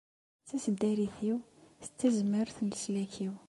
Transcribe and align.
D 0.43 0.45
taseddarit-iw, 0.47 1.37
d 1.83 1.85
tazmert 1.99 2.57
n 2.61 2.65
leslak-iw. 2.71 3.33